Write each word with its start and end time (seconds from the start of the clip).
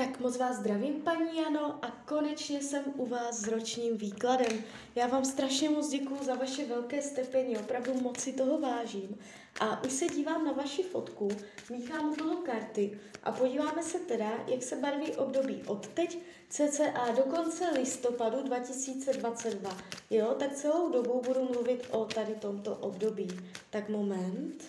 Tak 0.00 0.20
moc 0.20 0.36
vás 0.36 0.56
zdravím, 0.56 0.94
paní 0.94 1.36
Jano, 1.36 1.84
a 1.84 1.90
konečně 1.90 2.62
jsem 2.62 2.84
u 2.96 3.06
vás 3.06 3.36
s 3.36 3.48
ročním 3.48 3.96
výkladem. 3.96 4.64
Já 4.94 5.06
vám 5.06 5.24
strašně 5.24 5.70
moc 5.70 5.88
děkuju 5.88 6.24
za 6.24 6.34
vaše 6.34 6.66
velké 6.66 7.02
strpení, 7.02 7.58
opravdu 7.58 7.94
moc 7.94 8.20
si 8.20 8.32
toho 8.32 8.58
vážím. 8.58 9.18
A 9.60 9.84
už 9.84 9.92
se 9.92 10.06
dívám 10.06 10.44
na 10.44 10.52
vaši 10.52 10.82
fotku, 10.82 11.28
míchám 11.70 12.12
u 12.12 12.16
toho 12.16 12.36
karty 12.36 12.98
a 13.22 13.32
podíváme 13.32 13.82
se 13.82 13.98
teda, 13.98 14.30
jak 14.46 14.62
se 14.62 14.76
barví 14.76 15.12
období 15.12 15.62
od 15.66 15.86
teď 15.86 16.18
cca 16.48 17.10
do 17.16 17.22
konce 17.22 17.70
listopadu 17.70 18.42
2022. 18.42 19.76
Jo, 20.10 20.34
tak 20.38 20.52
celou 20.52 20.92
dobu 20.92 21.22
budu 21.26 21.44
mluvit 21.44 21.86
o 21.90 22.04
tady 22.04 22.34
tomto 22.34 22.76
období. 22.76 23.28
Tak 23.70 23.88
moment. 23.88 24.64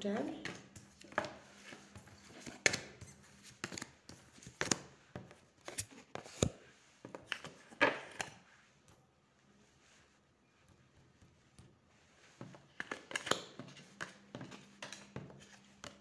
Bude. 0.00 0.16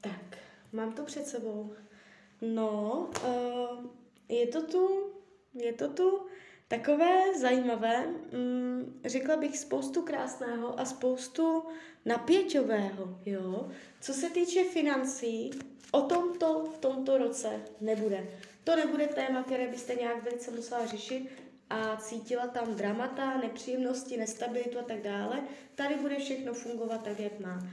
Tak, 0.01 0.11
mám 0.73 0.93
to 0.93 1.03
před 1.03 1.27
sebou. 1.27 1.73
No, 2.41 3.09
uh, 3.25 3.85
je 4.29 4.47
to 4.47 4.61
tu, 4.61 5.13
je 5.53 5.73
to 5.73 5.89
tu 5.89 6.28
takové 6.69 7.39
zajímavé, 7.39 8.07
mm, 8.07 9.01
řekla 9.05 9.37
bych 9.37 9.57
spoustu 9.57 10.01
krásného 10.01 10.79
a 10.79 10.85
spoustu 10.85 11.63
napěťového, 12.05 13.19
jo. 13.25 13.69
Co 14.01 14.13
se 14.13 14.29
týče 14.29 14.63
financí, 14.63 15.51
o 15.91 16.01
tomto 16.01 16.71
v 16.75 16.77
tomto 16.77 17.17
roce 17.17 17.61
nebude. 17.81 18.27
To 18.63 18.75
nebude 18.75 19.07
téma, 19.07 19.43
které 19.43 19.67
byste 19.67 19.95
nějak 19.95 20.23
velice 20.23 20.51
musela 20.51 20.85
řešit 20.85 21.29
a 21.69 21.97
cítila 21.97 22.47
tam 22.47 22.75
dramata, 22.75 23.37
nepříjemnosti, 23.37 24.17
nestabilitu 24.17 24.79
a 24.79 24.83
tak 24.83 25.01
dále. 25.01 25.41
Tady 25.75 25.95
bude 25.95 26.19
všechno 26.19 26.53
fungovat 26.53 27.03
tak, 27.03 27.19
jak 27.19 27.39
má. 27.39 27.63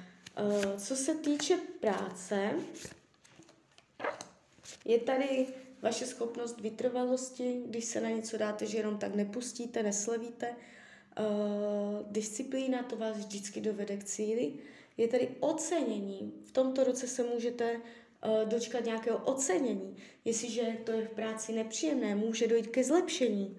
Uh, 0.41 0.77
co 0.78 0.97
se 0.97 1.14
týče 1.14 1.56
práce, 1.81 2.50
je 4.84 4.98
tady 4.98 5.47
vaše 5.86 6.06
schopnost 6.06 6.60
vytrvalosti, 6.60 7.62
když 7.66 7.84
se 7.84 8.00
na 8.00 8.08
něco 8.08 8.38
dáte, 8.38 8.66
že 8.66 8.78
jenom 8.78 8.98
tak 8.98 9.14
nepustíte, 9.14 9.82
neslevíte. 9.82 10.48
Uh, 10.50 12.06
disciplína, 12.10 12.82
to 12.82 12.96
vás 12.96 13.16
vždycky 13.16 13.60
dovede 13.60 13.96
k 13.96 14.04
cíli. 14.04 14.52
Je 14.96 15.08
tady 15.08 15.28
ocenění. 15.40 16.32
V 16.44 16.52
tomto 16.52 16.84
roce 16.84 17.06
se 17.06 17.22
můžete 17.22 17.76
uh, 17.76 18.48
dočkat 18.48 18.84
nějakého 18.84 19.18
ocenění. 19.18 19.96
Jestliže 20.24 20.62
to 20.84 20.92
je 20.92 21.06
v 21.06 21.10
práci 21.10 21.52
nepříjemné, 21.52 22.14
může 22.14 22.48
dojít 22.48 22.66
ke 22.66 22.84
zlepšení. 22.84 23.56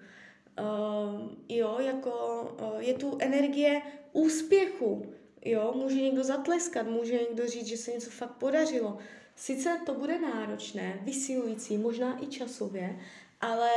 Uh, 0.60 1.32
jo, 1.48 1.76
jako 1.80 2.42
uh, 2.60 2.80
je 2.80 2.94
tu 2.94 3.18
energie 3.20 3.82
úspěchu. 4.12 5.06
Jo, 5.44 5.72
může 5.76 5.96
někdo 5.96 6.24
zatleskat, 6.24 6.86
může 6.86 7.12
někdo 7.12 7.46
říct, 7.46 7.66
že 7.66 7.76
se 7.76 7.90
něco 7.90 8.10
fakt 8.10 8.36
podařilo. 8.36 8.98
Sice 9.38 9.80
to 9.86 9.94
bude 9.94 10.18
náročné, 10.18 11.00
vysilující, 11.02 11.78
možná 11.78 12.24
i 12.24 12.26
časově, 12.26 13.00
ale 13.40 13.70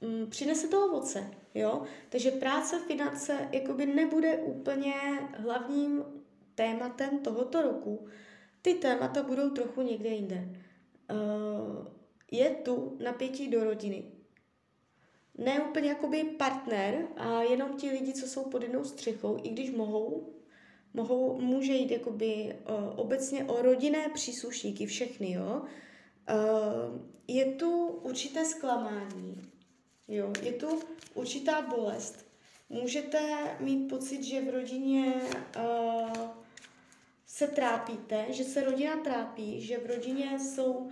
mm, 0.00 0.30
přinese 0.30 0.68
to 0.68 0.86
ovoce, 0.86 1.30
jo? 1.54 1.82
Takže 2.08 2.30
práce, 2.30 2.78
finance 2.86 3.48
jakoby 3.52 3.86
nebude 3.86 4.36
úplně 4.36 4.94
hlavním 5.36 6.04
tématem 6.54 7.18
tohoto 7.18 7.62
roku. 7.62 8.08
Ty 8.62 8.74
témata 8.74 9.22
budou 9.22 9.50
trochu 9.50 9.82
někde 9.82 10.08
jinde. 10.08 10.48
Uh, 11.10 11.86
je 12.30 12.50
tu 12.50 12.98
napětí 13.02 13.48
do 13.48 13.64
rodiny. 13.64 14.04
Ne 15.38 15.60
úplně 15.60 15.88
jakoby 15.88 16.24
partner 16.24 17.06
a 17.16 17.42
jenom 17.42 17.76
ti 17.76 17.90
lidi, 17.90 18.12
co 18.12 18.26
jsou 18.26 18.44
pod 18.44 18.62
jednou 18.62 18.84
střechou, 18.84 19.38
i 19.42 19.48
když 19.48 19.70
mohou 19.70 20.39
mohou, 20.94 21.40
může 21.40 21.72
jít 21.72 21.90
jakoby 21.90 22.56
uh, 22.68 23.00
obecně 23.00 23.44
o 23.44 23.62
rodinné 23.62 24.08
příslušníky, 24.14 24.86
všechny, 24.86 25.32
jo. 25.32 25.62
Uh, 25.62 27.00
je 27.28 27.44
tu 27.44 27.86
určité 27.86 28.44
zklamání, 28.44 29.42
jo, 30.08 30.32
je 30.42 30.52
tu 30.52 30.78
určitá 31.14 31.62
bolest. 31.62 32.26
Můžete 32.68 33.20
mít 33.60 33.88
pocit, 33.88 34.22
že 34.24 34.40
v 34.40 34.48
rodině 34.48 35.14
uh, 35.56 36.28
se 37.26 37.46
trápíte, 37.46 38.26
že 38.28 38.44
se 38.44 38.64
rodina 38.64 38.96
trápí, 38.96 39.60
že 39.60 39.78
v 39.78 39.86
rodině 39.86 40.38
jsou 40.38 40.90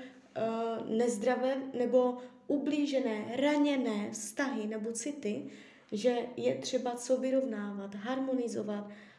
nezdravé 0.89 1.57
nebo 1.79 2.19
ublížené, 2.47 3.37
raněné 3.37 4.11
vztahy 4.11 4.67
nebo 4.67 4.93
city, 4.93 5.51
že 5.93 6.17
je 6.37 6.55
třeba 6.55 6.95
co 6.95 7.17
vyrovnávat, 7.17 7.95
harmonizovat, 7.95 8.91
Eh, 8.91 9.18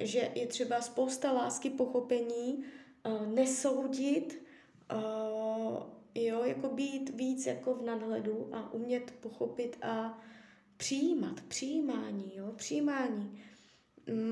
že 0.00 0.30
je 0.34 0.46
třeba 0.46 0.80
spousta 0.80 1.32
lásky, 1.32 1.70
pochopení, 1.70 2.64
eh, 3.04 3.26
nesoudit, 3.26 4.42
eh, 4.90 4.94
jo, 6.14 6.44
jako 6.44 6.68
být 6.68 7.10
víc 7.10 7.46
jako 7.46 7.74
v 7.74 7.82
nadhledu 7.82 8.48
a 8.52 8.72
umět 8.72 9.10
pochopit 9.20 9.76
a 9.82 10.22
přijímat, 10.76 11.40
přijímání, 11.40 12.32
jo, 12.36 12.52
přijímání. 12.56 13.40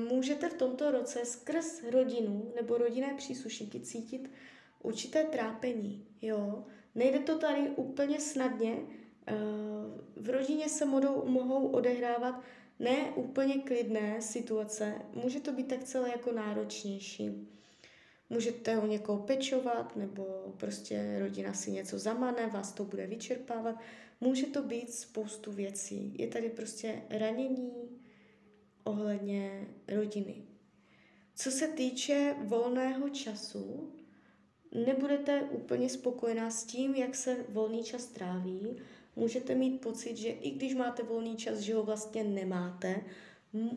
Můžete 0.09 0.49
v 0.49 0.53
tomto 0.53 0.91
roce 0.91 1.25
skrz 1.25 1.83
rodinu 1.91 2.51
nebo 2.55 2.77
rodinné 2.77 3.13
příslušníky 3.17 3.79
cítit 3.79 4.31
určité 4.81 5.23
trápení, 5.23 6.05
jo. 6.21 6.65
Nejde 6.95 7.19
to 7.19 7.37
tady 7.37 7.69
úplně 7.69 8.19
snadně, 8.19 8.77
v 10.15 10.29
rodině 10.29 10.69
se 10.69 10.85
mohou, 10.85 11.25
mohou 11.25 11.67
odehrávat 11.67 12.41
ne 12.83 13.11
úplně 13.15 13.61
klidné 13.61 14.21
situace, 14.21 14.95
může 15.13 15.39
to 15.39 15.51
být 15.51 15.67
tak 15.67 15.83
celé 15.83 16.09
jako 16.09 16.31
náročnější. 16.31 17.47
Můžete 18.29 18.77
o 18.77 18.87
někoho 18.87 19.19
pečovat, 19.19 19.95
nebo 19.95 20.53
prostě 20.57 21.19
rodina 21.19 21.53
si 21.53 21.71
něco 21.71 21.99
zamane, 21.99 22.47
vás 22.47 22.71
to 22.71 22.85
bude 22.85 23.07
vyčerpávat. 23.07 23.75
Může 24.21 24.45
to 24.45 24.63
být 24.63 24.93
spoustu 24.93 25.51
věcí. 25.51 26.15
Je 26.19 26.27
tady 26.27 26.49
prostě 26.49 27.01
ranění 27.09 27.71
ohledně 28.83 29.67
rodiny. 29.87 30.35
Co 31.35 31.51
se 31.51 31.67
týče 31.67 32.35
volného 32.43 33.09
času, 33.09 33.93
nebudete 34.85 35.41
úplně 35.41 35.89
spokojená 35.89 36.51
s 36.51 36.63
tím, 36.63 36.95
jak 36.95 37.15
se 37.15 37.45
volný 37.49 37.83
čas 37.83 38.05
tráví, 38.05 38.77
můžete 39.15 39.55
mít 39.55 39.81
pocit, 39.81 40.17
že 40.17 40.29
i 40.29 40.49
když 40.49 40.75
máte 40.75 41.03
volný 41.03 41.35
čas, 41.35 41.59
že 41.59 41.75
ho 41.75 41.83
vlastně 41.83 42.23
nemáte, 42.23 43.01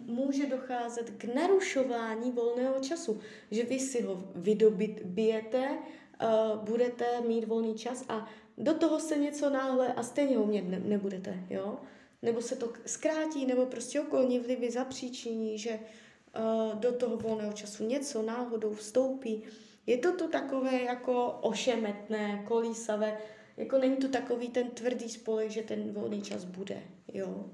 může 0.06 0.46
docházet 0.46 1.10
k 1.10 1.24
narušování 1.24 2.30
volného 2.32 2.80
času, 2.80 3.20
že 3.50 3.64
vy 3.64 3.78
si 3.78 4.02
ho 4.02 4.24
vydobit 4.34 5.02
bijete, 5.04 5.68
uh, 5.70 6.64
budete 6.64 7.20
mít 7.20 7.44
volný 7.44 7.74
čas 7.74 8.04
a 8.08 8.28
do 8.58 8.74
toho 8.74 9.00
se 9.00 9.18
něco 9.18 9.50
náhle 9.50 9.92
a 9.92 10.02
stejně 10.02 10.36
ho 10.36 10.46
ne- 10.46 10.80
nebudete, 10.84 11.44
jo? 11.50 11.78
Nebo 12.22 12.42
se 12.42 12.56
to 12.56 12.72
zkrátí, 12.86 13.46
nebo 13.46 13.66
prostě 13.66 14.00
okolní 14.00 14.38
vlivy 14.38 14.70
zapříčiní, 14.70 15.58
že 15.58 15.78
uh, 15.80 16.80
do 16.80 16.92
toho 16.92 17.16
volného 17.16 17.52
času 17.52 17.86
něco 17.86 18.22
náhodou 18.22 18.74
vstoupí. 18.74 19.42
Je 19.86 19.98
to 19.98 20.12
tu 20.12 20.28
takové 20.28 20.82
jako 20.82 21.38
ošemetné, 21.40 22.44
kolísavé, 22.48 23.18
jako 23.56 23.78
není 23.78 23.96
to 23.96 24.08
takový 24.08 24.48
ten 24.48 24.70
tvrdý 24.70 25.08
spolek, 25.08 25.50
že 25.50 25.62
ten 25.62 25.92
volný 25.92 26.22
čas 26.22 26.44
bude, 26.44 26.82
jo. 27.12 27.50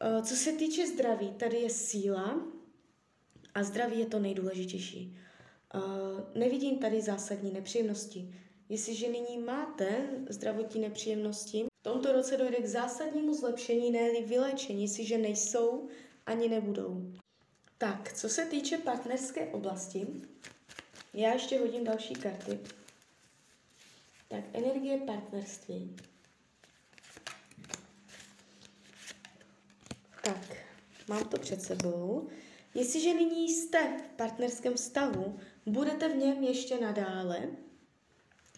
Eh, 0.00 0.22
co 0.22 0.36
se 0.36 0.52
týče 0.52 0.86
zdraví, 0.86 1.30
tady 1.30 1.56
je 1.56 1.70
síla 1.70 2.42
a 3.54 3.62
zdraví 3.62 3.98
je 3.98 4.06
to 4.06 4.18
nejdůležitější. 4.18 5.18
Eh, 5.74 6.38
nevidím 6.38 6.78
tady 6.78 7.00
zásadní 7.00 7.52
nepříjemnosti. 7.52 8.34
Jestliže 8.68 9.08
nyní 9.08 9.38
máte 9.38 10.08
zdravotní 10.28 10.80
nepříjemnosti, 10.80 11.66
v 11.80 11.82
tomto 11.82 12.12
roce 12.12 12.36
dojde 12.36 12.56
k 12.56 12.66
zásadnímu 12.66 13.34
zlepšení, 13.34 13.90
ne 13.90 14.22
vylečení, 14.26 14.82
jestliže 14.82 15.18
nejsou 15.18 15.88
ani 16.26 16.48
nebudou. 16.48 17.12
Tak, 17.78 18.12
co 18.12 18.28
se 18.28 18.44
týče 18.44 18.78
partnerské 18.78 19.46
oblasti, 19.46 20.06
já 21.14 21.32
ještě 21.32 21.58
hodím 21.58 21.84
další 21.84 22.14
karty. 22.14 22.58
Tak 24.30 24.44
energie 24.52 24.98
partnerství. 24.98 25.96
Tak, 30.24 30.56
mám 31.08 31.24
to 31.24 31.38
před 31.38 31.62
sebou. 31.62 32.28
Jestliže 32.74 33.14
nyní 33.14 33.48
jste 33.48 33.98
v 33.98 34.08
partnerském 34.16 34.74
vztahu, 34.74 35.38
budete 35.66 36.08
v 36.08 36.16
něm 36.16 36.42
ještě 36.42 36.80
nadále. 36.80 37.48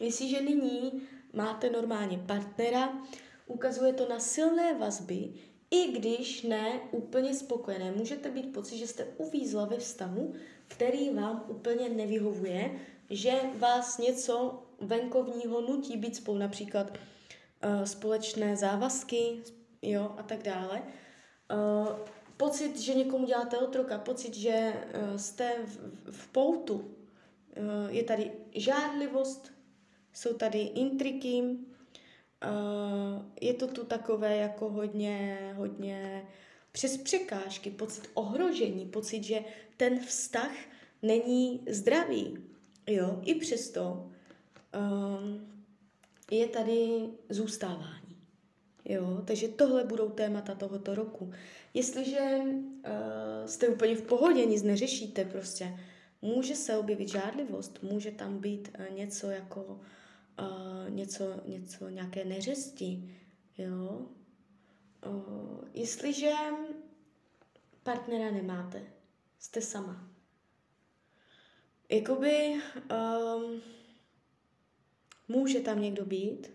Jestliže 0.00 0.40
nyní 0.40 1.02
máte 1.32 1.70
normálně 1.70 2.18
partnera, 2.18 3.02
ukazuje 3.46 3.92
to 3.92 4.08
na 4.08 4.20
silné 4.20 4.74
vazby, 4.74 5.32
i 5.70 5.92
když 5.92 6.42
ne 6.42 6.80
úplně 6.90 7.34
spokojené. 7.34 7.92
Můžete 7.92 8.30
být 8.30 8.52
pocit, 8.52 8.78
že 8.78 8.86
jste 8.86 9.04
uvízla 9.04 9.64
ve 9.64 9.78
vztahu, 9.78 10.34
který 10.68 11.10
vám 11.10 11.44
úplně 11.48 11.88
nevyhovuje, 11.88 12.80
že 13.10 13.40
vás 13.58 13.98
něco 13.98 14.62
venkovního 14.82 15.60
nutí 15.60 15.96
být 15.96 16.16
spolu, 16.16 16.38
například 16.38 16.90
uh, 16.90 17.84
společné 17.84 18.56
závazky, 18.56 19.42
jo, 19.82 20.14
a 20.18 20.22
tak 20.22 20.42
dále. 20.42 20.82
Uh, 21.52 21.88
pocit, 22.36 22.80
že 22.80 22.94
někomu 22.94 23.26
děláte 23.26 23.58
otroka, 23.58 23.98
pocit, 23.98 24.34
že 24.34 24.72
uh, 25.10 25.16
jste 25.16 25.52
v, 26.10 26.28
poutu, 26.28 26.96
je 27.88 28.04
tady 28.04 28.32
žádlivost, 28.54 29.52
jsou 30.12 30.34
tady 30.34 30.58
intriky, 30.58 31.42
je 33.40 33.54
to 33.54 33.66
tu 33.66 33.84
takové 33.84 34.36
jako 34.36 34.70
hodně, 34.70 35.38
hodně 35.56 36.28
přes 36.72 36.96
překážky, 36.96 37.70
pocit 37.70 38.10
ohrožení, 38.14 38.86
pocit, 38.86 39.24
že 39.24 39.44
ten 39.76 40.00
vztah 40.00 40.52
není 41.02 41.64
zdravý. 41.70 42.38
Jo, 42.86 43.20
i 43.24 43.34
přesto 43.34 44.10
um, 44.74 45.46
je 46.30 46.48
tady 46.48 47.08
zůstávání. 47.28 48.16
Jo, 48.84 49.22
takže 49.24 49.48
tohle 49.48 49.84
budou 49.84 50.08
témata 50.08 50.54
tohoto 50.54 50.94
roku. 50.94 51.32
Jestliže 51.74 52.40
uh, 52.44 53.46
jste 53.46 53.68
úplně 53.68 53.96
v 53.96 54.02
pohodě, 54.02 54.44
nic 54.44 54.62
neřešíte 54.62 55.24
prostě, 55.24 55.78
může 56.22 56.54
se 56.54 56.76
objevit 56.76 57.08
žádlivost, 57.08 57.82
může 57.82 58.10
tam 58.10 58.38
být 58.38 58.78
uh, 58.78 58.96
něco 58.96 59.30
jako 59.30 59.80
uh, 60.40 60.90
něco, 60.90 61.24
něco, 61.46 61.88
nějaké 61.88 62.24
neřesti, 62.24 63.18
jo. 63.58 64.06
Jestliže 65.74 66.32
partnera 67.82 68.30
nemáte, 68.30 68.82
jste 69.38 69.60
sama. 69.60 70.08
Jakoby 71.88 72.60
um, 72.90 73.60
může 75.32 75.60
tam 75.60 75.82
někdo 75.82 76.04
být, 76.04 76.52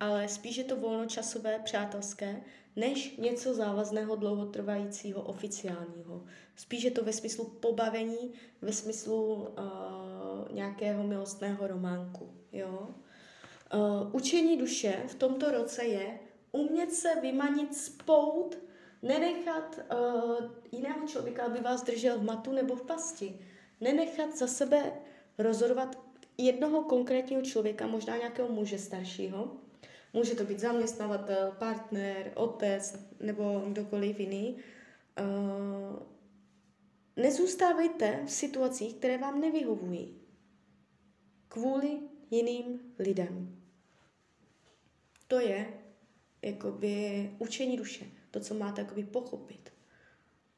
ale 0.00 0.28
spíš 0.28 0.56
je 0.56 0.64
to 0.64 0.76
volnočasové, 0.76 1.58
přátelské, 1.64 2.42
než 2.76 3.16
něco 3.16 3.54
závazného, 3.54 4.16
dlouhotrvajícího, 4.16 5.22
oficiálního. 5.22 6.24
Spíš 6.56 6.84
je 6.84 6.90
to 6.90 7.04
ve 7.04 7.12
smyslu 7.12 7.44
pobavení, 7.44 8.32
ve 8.62 8.72
smyslu 8.72 9.34
uh, 9.34 10.52
nějakého 10.52 11.02
milostného 11.02 11.66
románku. 11.66 12.30
Jo? 12.52 12.88
Uh, 13.74 14.14
učení 14.14 14.56
duše 14.56 15.02
v 15.08 15.14
tomto 15.14 15.50
roce 15.50 15.84
je 15.84 16.18
umět 16.52 16.92
se 16.92 17.08
vymanit 17.22 17.76
z 17.76 17.88
pout, 17.88 18.58
nenechat 19.02 19.78
uh, 19.78 20.44
jiného 20.72 21.06
člověka, 21.06 21.44
aby 21.44 21.60
vás 21.60 21.82
držel 21.82 22.18
v 22.18 22.24
matu 22.24 22.52
nebo 22.52 22.76
v 22.76 22.82
pasti. 22.82 23.38
Nenechat 23.80 24.36
za 24.36 24.46
sebe 24.46 24.92
rozhodovat 25.38 26.03
jednoho 26.38 26.82
konkrétního 26.82 27.42
člověka, 27.42 27.86
možná 27.86 28.16
nějakého 28.16 28.48
muže 28.48 28.78
staršího, 28.78 29.56
Může 30.14 30.34
to 30.34 30.44
být 30.44 30.60
zaměstnavatel, 30.60 31.52
partner, 31.58 32.32
otec 32.34 32.96
nebo 33.20 33.62
kdokoliv 33.68 34.20
jiný. 34.20 34.56
Uh, 35.20 36.02
nezůstávejte 37.16 38.22
v 38.26 38.30
situacích, 38.30 38.94
které 38.94 39.18
vám 39.18 39.40
nevyhovují. 39.40 40.20
Kvůli 41.48 41.98
jiným 42.30 42.80
lidem. 42.98 43.62
To 45.26 45.40
je 45.40 45.66
jakoby 46.42 47.30
učení 47.38 47.76
duše. 47.76 48.04
To, 48.30 48.40
co 48.40 48.54
máte 48.54 48.80
jakoby 48.80 49.04
pochopit. 49.04 49.72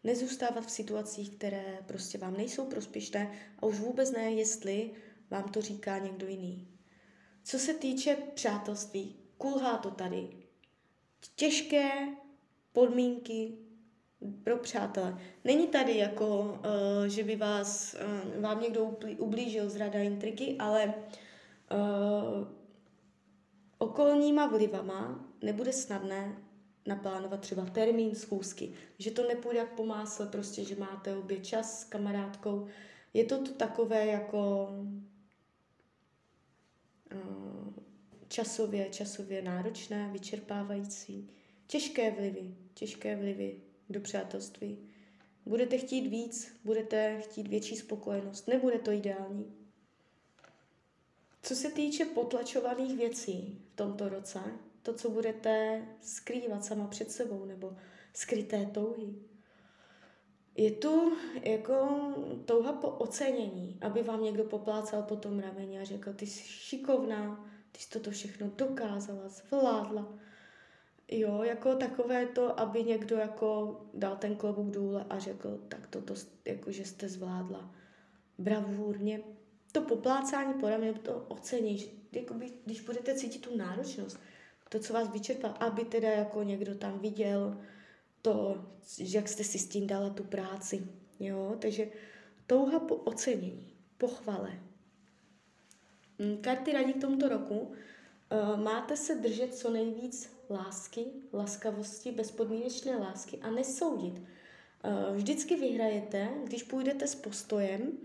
Nezůstávat 0.05 0.67
v 0.67 0.71
situacích, 0.71 1.37
které 1.37 1.79
prostě 1.87 2.19
vám 2.19 2.37
nejsou 2.37 2.67
prospěšné 2.67 3.33
a 3.59 3.67
už 3.67 3.79
vůbec 3.79 4.13
ne, 4.13 4.33
jestli 4.33 4.91
vám 5.31 5.49
to 5.49 5.61
říká 5.61 5.99
někdo 5.99 6.27
jiný. 6.27 6.69
Co 7.45 7.59
se 7.59 7.75
týče 7.75 8.17
přátelství, 8.35 9.17
kulhá 9.39 9.79
to 9.79 9.91
tady. 9.91 10.29
Těžké 11.37 11.91
podmínky 12.73 13.59
pro 14.45 14.57
přátele. 14.57 15.19
Není 15.45 15.67
tady 15.67 15.99
jako, 15.99 16.41
uh, 16.41 17.07
že 17.07 17.25
by 17.25 17.37
vás, 17.37 17.97
uh, 18.35 18.43
vám 18.43 18.61
někdo 18.61 18.97
ublížil 19.19 19.71
z 19.71 19.77
rada 19.77 19.99
intriky, 19.99 20.57
ale 20.59 20.95
uh, 20.95 22.49
okolníma 23.79 24.47
vlivama 24.47 25.25
nebude 25.43 25.73
snadné 25.73 26.37
naplánovat 26.87 27.41
třeba 27.41 27.65
termín 27.67 28.15
schůzky. 28.15 28.73
Že 28.99 29.11
to 29.11 29.29
nepůjde 29.29 29.59
jak 29.59 29.75
po 29.75 29.87
másle, 29.87 30.27
prostě, 30.27 30.65
že 30.65 30.77
máte 30.77 31.17
obě 31.17 31.41
čas 31.41 31.81
s 31.81 31.85
kamarádkou. 31.85 32.67
Je 33.15 33.25
to 33.25 33.39
tu 33.39 33.53
takové 33.53 34.07
jako 34.07 34.69
časově, 38.29 38.89
časově 38.91 39.43
náročné, 39.43 40.11
vyčerpávající. 40.13 41.31
Těžké 41.67 42.11
vlivy, 42.11 42.55
těžké 42.75 43.17
vlivy 43.17 43.61
do 43.91 44.01
přátelství. 44.01 44.79
Budete 45.47 45.79
chtít 45.79 46.09
víc, 46.09 46.57
budete 46.65 47.21
chtít 47.21 47.49
větší 47.49 47.77
spokojenost, 47.77 48.49
nebude 48.49 48.79
to 48.79 48.91
ideální. 48.91 49.55
Co 51.43 51.55
se 51.55 51.71
týče 51.71 52.05
potlačovaných 52.05 52.97
věcí 52.97 53.63
v 53.73 53.77
tomto 53.77 54.09
roce, 54.09 54.41
to, 54.83 54.95
co 54.95 55.11
budete 55.11 55.83
skrývat 56.01 56.65
sama 56.65 56.87
před 56.87 57.11
sebou, 57.11 57.45
nebo 57.45 57.77
skryté 58.13 58.67
touhy, 58.67 59.15
je 60.57 60.71
tu 60.71 61.13
jako 61.43 61.99
touha 62.45 62.73
po 62.73 62.89
ocenění, 62.89 63.79
aby 63.81 64.03
vám 64.03 64.23
někdo 64.23 64.45
poplácal 64.45 65.03
po 65.03 65.17
tom 65.17 65.39
rameni 65.39 65.81
a 65.81 65.85
řekl, 65.85 66.13
ty 66.13 66.27
jsi 66.27 66.43
šikovná, 66.43 67.51
ty 67.73 67.81
jsi 67.81 67.91
toto 67.91 68.11
všechno 68.11 68.51
dokázala, 68.57 69.29
zvládla. 69.29 70.15
Jo, 71.09 71.43
jako 71.43 71.75
takové 71.75 72.27
to, 72.27 72.61
aby 72.61 72.85
někdo 72.85 73.17
jako 73.17 73.81
dal 73.95 74.17
ten 74.17 74.37
klobouk 74.37 74.71
důle 74.71 75.07
a 75.11 75.19
řekl, 75.19 75.59
tak 75.69 75.87
toto, 75.87 76.15
jako 76.45 76.73
že 76.73 76.85
jste 76.85 77.09
zvládla 77.09 77.75
bravurně. 78.39 79.21
To 79.73 79.81
poplácání 79.81 80.55
po 80.55 80.69
rameni, 80.69 80.95
to 80.95 81.25
ocení, 81.29 81.91
jakoby, 82.13 82.53
když 82.65 82.81
budete 82.81 83.15
cítit 83.15 83.39
tu 83.39 83.57
náročnost, 83.57 84.21
to, 84.69 84.79
co 84.79 84.93
vás 84.93 85.09
vyčerpá, 85.13 85.49
aby 85.49 85.85
teda 85.85 86.09
jako 86.09 86.43
někdo 86.43 86.75
tam 86.75 86.99
viděl 86.99 87.57
to, 88.27 88.65
jak 88.99 89.29
jste 89.29 89.45
si 89.45 89.59
s 89.59 89.69
tím 89.69 89.87
dala 89.87 90.11
tu 90.11 90.25
práci. 90.25 90.87
Jo, 91.21 91.57
takže 91.59 91.87
touha 92.47 92.81
po 92.81 92.95
ocenění, 92.95 93.75
pochvale, 93.99 94.61
Mm, 96.19 96.37
karty 96.37 96.73
radí 96.73 96.93
k 96.93 97.01
tomuto 97.01 97.29
roku. 97.29 97.73
Eh, 98.31 98.57
máte 98.57 98.97
se 98.97 99.15
držet 99.15 99.55
co 99.55 99.71
nejvíc 99.71 100.33
lásky, 100.51 101.05
laskavosti, 101.33 102.13
bezpodmínečné 102.13 102.97
lásky 102.97 103.39
a 103.39 103.51
nesoudit. 103.51 104.23
Eh, 104.85 105.13
vždycky 105.15 105.57
vyhrajete, 105.57 106.29
když 106.45 106.63
půjdete 106.63 107.07
s 107.07 107.15
postojem 107.15 107.99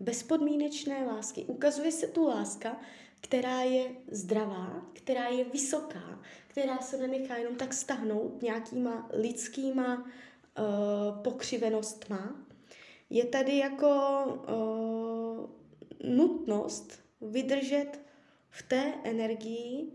bezpodmínečné 0.00 1.06
lásky. 1.06 1.44
Ukazuje 1.44 1.92
se 1.92 2.06
tu 2.06 2.26
láska, 2.26 2.80
která 3.20 3.60
je 3.60 3.90
zdravá, 4.10 4.86
která 4.92 5.28
je 5.28 5.44
vysoká, 5.44 6.22
která 6.46 6.78
se 6.78 6.96
nenechá 6.98 7.36
jenom 7.36 7.56
tak 7.56 7.74
stahnout 7.74 8.42
nějakýma 8.42 9.08
lidskýma 9.12 9.96
uh, 9.96 11.22
pokřivenostma. 11.22 12.46
Je 13.10 13.24
tady 13.24 13.58
jako 13.58 14.24
uh, 14.48 15.50
nutnost 16.10 17.00
vydržet 17.20 18.00
v 18.50 18.62
té 18.62 18.94
energii 19.04 19.92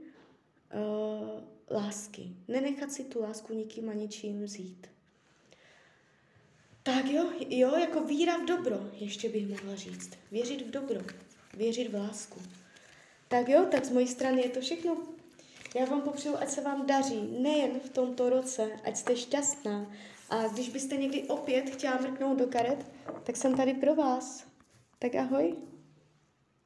uh, 0.73 1.43
lásky. 1.71 2.29
Nenechat 2.47 2.91
si 2.91 3.03
tu 3.03 3.21
lásku 3.21 3.53
nikým 3.53 3.89
a 3.89 3.93
ničím 3.93 4.43
vzít. 4.43 4.87
Tak 6.83 7.05
jo, 7.05 7.29
jo, 7.49 7.75
jako 7.75 8.03
víra 8.03 8.37
v 8.37 8.45
dobro, 8.45 8.89
ještě 8.93 9.29
bych 9.29 9.49
mohla 9.49 9.75
říct. 9.75 10.11
Věřit 10.31 10.61
v 10.61 10.71
dobro, 10.71 10.99
věřit 11.53 11.91
v 11.91 11.95
lásku. 11.95 12.41
Tak 13.33 13.49
jo, 13.49 13.65
tak 13.71 13.85
z 13.85 13.89
mojí 13.89 14.07
strany 14.07 14.41
je 14.41 14.49
to 14.49 14.61
všechno. 14.61 14.97
Já 15.75 15.85
vám 15.85 16.01
popřeju, 16.01 16.35
ať 16.37 16.49
se 16.49 16.61
vám 16.61 16.85
daří, 16.85 17.37
nejen 17.39 17.79
v 17.79 17.89
tomto 17.89 18.29
roce, 18.29 18.71
ať 18.83 18.97
jste 18.97 19.15
šťastná. 19.15 19.91
A 20.29 20.47
když 20.47 20.69
byste 20.69 20.97
někdy 20.97 21.23
opět 21.23 21.69
chtěla 21.69 21.97
mrknout 21.97 22.37
do 22.37 22.47
karet, 22.47 22.85
tak 23.23 23.37
jsem 23.37 23.55
tady 23.55 23.73
pro 23.73 23.95
vás. 23.95 24.45
Tak 24.99 25.15
ahoj. 25.15 25.55